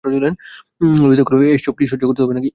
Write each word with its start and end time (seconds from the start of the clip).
ললিতা 0.03 1.23
কহিল, 1.23 1.43
এ-সব 1.49 1.73
কি 1.77 1.85
সহ্য 1.91 2.03
করতে 2.07 2.21
হবে? 2.23 2.33